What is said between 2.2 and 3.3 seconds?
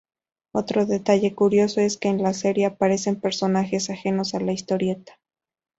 la serie aparecen